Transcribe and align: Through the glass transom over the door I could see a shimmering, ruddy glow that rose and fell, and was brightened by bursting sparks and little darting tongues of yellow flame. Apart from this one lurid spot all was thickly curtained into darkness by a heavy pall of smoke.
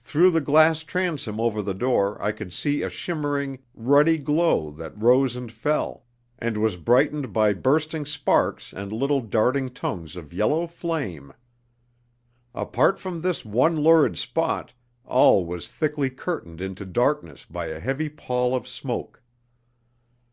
Through 0.00 0.32
the 0.32 0.40
glass 0.40 0.82
transom 0.82 1.38
over 1.38 1.62
the 1.62 1.74
door 1.74 2.20
I 2.20 2.32
could 2.32 2.52
see 2.52 2.82
a 2.82 2.90
shimmering, 2.90 3.60
ruddy 3.72 4.18
glow 4.18 4.72
that 4.72 5.00
rose 5.00 5.36
and 5.36 5.52
fell, 5.52 6.02
and 6.40 6.56
was 6.56 6.74
brightened 6.76 7.32
by 7.32 7.52
bursting 7.52 8.04
sparks 8.04 8.72
and 8.72 8.90
little 8.90 9.20
darting 9.20 9.68
tongues 9.70 10.16
of 10.16 10.32
yellow 10.32 10.66
flame. 10.66 11.32
Apart 12.52 12.98
from 12.98 13.20
this 13.22 13.44
one 13.44 13.76
lurid 13.78 14.18
spot 14.18 14.72
all 15.04 15.46
was 15.46 15.68
thickly 15.68 16.10
curtained 16.10 16.60
into 16.60 16.84
darkness 16.84 17.44
by 17.44 17.66
a 17.66 17.78
heavy 17.78 18.08
pall 18.08 18.56
of 18.56 18.66
smoke. 18.66 19.22